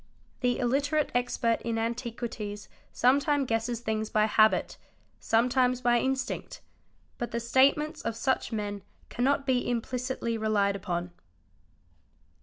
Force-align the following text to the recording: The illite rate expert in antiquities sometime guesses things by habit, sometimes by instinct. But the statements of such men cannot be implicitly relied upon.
The 0.39 0.57
illite 0.57 0.91
rate 0.91 1.11
expert 1.13 1.61
in 1.61 1.77
antiquities 1.77 2.67
sometime 2.91 3.45
guesses 3.45 3.81
things 3.81 4.09
by 4.09 4.25
habit, 4.25 4.79
sometimes 5.19 5.79
by 5.81 5.99
instinct. 5.99 6.59
But 7.19 7.29
the 7.29 7.39
statements 7.39 8.01
of 8.01 8.15
such 8.15 8.51
men 8.51 8.81
cannot 9.09 9.45
be 9.45 9.69
implicitly 9.69 10.39
relied 10.39 10.75
upon. 10.75 11.11